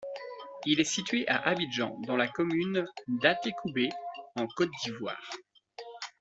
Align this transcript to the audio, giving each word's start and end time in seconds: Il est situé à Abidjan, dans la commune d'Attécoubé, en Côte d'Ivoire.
Il 0.65 0.79
est 0.79 0.83
situé 0.83 1.27
à 1.29 1.47
Abidjan, 1.47 1.95
dans 2.07 2.15
la 2.17 2.27
commune 2.27 2.87
d'Attécoubé, 3.07 3.89
en 4.35 4.47
Côte 4.47 4.71
d'Ivoire. 4.83 5.29